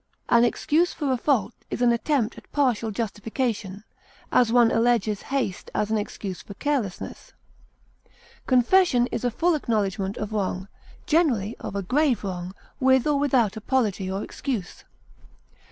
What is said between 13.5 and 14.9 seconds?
apology or excuse.